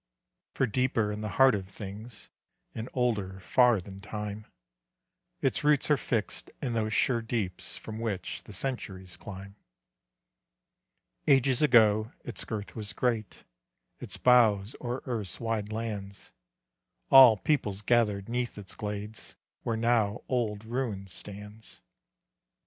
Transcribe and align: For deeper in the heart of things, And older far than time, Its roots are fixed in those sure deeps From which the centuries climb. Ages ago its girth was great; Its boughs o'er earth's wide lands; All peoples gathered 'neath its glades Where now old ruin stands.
For 0.55 0.65
deeper 0.65 1.11
in 1.11 1.21
the 1.21 1.29
heart 1.37 1.53
of 1.53 1.67
things, 1.69 2.29
And 2.73 2.89
older 2.91 3.39
far 3.41 3.79
than 3.79 3.99
time, 3.99 4.47
Its 5.43 5.63
roots 5.63 5.91
are 5.91 5.95
fixed 5.95 6.49
in 6.59 6.73
those 6.73 6.91
sure 6.91 7.21
deeps 7.21 7.77
From 7.77 7.99
which 7.99 8.41
the 8.45 8.51
centuries 8.51 9.15
climb. 9.15 9.55
Ages 11.27 11.61
ago 11.61 12.11
its 12.25 12.43
girth 12.45 12.75
was 12.75 12.93
great; 12.93 13.43
Its 13.99 14.17
boughs 14.17 14.75
o'er 14.83 15.03
earth's 15.05 15.39
wide 15.39 15.71
lands; 15.71 16.31
All 17.11 17.37
peoples 17.37 17.83
gathered 17.83 18.27
'neath 18.27 18.57
its 18.57 18.73
glades 18.73 19.35
Where 19.61 19.77
now 19.77 20.23
old 20.27 20.65
ruin 20.65 21.05
stands. 21.05 21.79